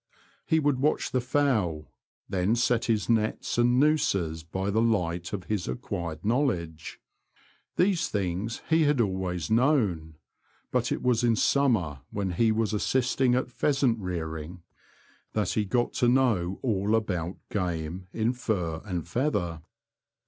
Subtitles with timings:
[0.47, 1.91] He would watch the fowl,
[2.27, 6.99] then set his nets and noozes by the light of his acquired knowledge.
[7.75, 10.15] These things he had always known,
[10.71, 14.63] but it was in summer, when he was assisting at pheasant rearing,
[15.33, 18.03] that he got to know all about game The Confessions of a Poacher.
[18.15, 19.61] 35 in fur and feather.